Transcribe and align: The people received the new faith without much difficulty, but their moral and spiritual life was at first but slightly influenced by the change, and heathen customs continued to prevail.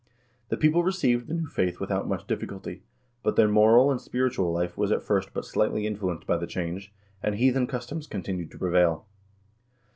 The 0.49 0.57
people 0.57 0.81
received 0.81 1.27
the 1.27 1.35
new 1.35 1.45
faith 1.45 1.79
without 1.79 2.07
much 2.07 2.25
difficulty, 2.25 2.81
but 3.21 3.35
their 3.35 3.47
moral 3.47 3.91
and 3.91 4.01
spiritual 4.01 4.51
life 4.51 4.75
was 4.75 4.91
at 4.91 5.03
first 5.03 5.31
but 5.31 5.45
slightly 5.45 5.85
influenced 5.85 6.25
by 6.25 6.37
the 6.37 6.47
change, 6.47 6.91
and 7.21 7.35
heathen 7.35 7.67
customs 7.67 8.07
continued 8.07 8.49
to 8.49 8.57
prevail. 8.57 9.05